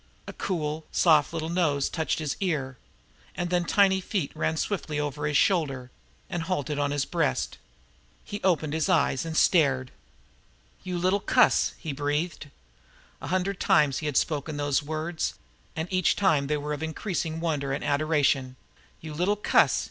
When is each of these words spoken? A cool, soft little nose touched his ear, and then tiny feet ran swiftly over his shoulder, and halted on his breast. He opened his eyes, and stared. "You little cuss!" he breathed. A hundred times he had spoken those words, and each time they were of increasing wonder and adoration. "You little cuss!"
A 0.25 0.33
cool, 0.33 0.87
soft 0.91 1.31
little 1.31 1.47
nose 1.49 1.87
touched 1.87 2.17
his 2.17 2.35
ear, 2.39 2.79
and 3.37 3.51
then 3.51 3.65
tiny 3.65 4.01
feet 4.01 4.31
ran 4.35 4.57
swiftly 4.57 4.99
over 4.99 5.27
his 5.27 5.37
shoulder, 5.37 5.91
and 6.27 6.41
halted 6.41 6.79
on 6.79 6.89
his 6.89 7.05
breast. 7.05 7.59
He 8.25 8.41
opened 8.41 8.73
his 8.73 8.89
eyes, 8.89 9.25
and 9.25 9.37
stared. 9.37 9.91
"You 10.83 10.97
little 10.97 11.19
cuss!" 11.19 11.73
he 11.77 11.93
breathed. 11.93 12.47
A 13.21 13.27
hundred 13.27 13.59
times 13.59 13.99
he 13.99 14.07
had 14.07 14.17
spoken 14.17 14.57
those 14.57 14.81
words, 14.81 15.35
and 15.75 15.87
each 15.93 16.15
time 16.15 16.47
they 16.47 16.57
were 16.57 16.73
of 16.73 16.81
increasing 16.81 17.39
wonder 17.39 17.71
and 17.71 17.83
adoration. 17.83 18.55
"You 19.01 19.13
little 19.13 19.35
cuss!" 19.35 19.79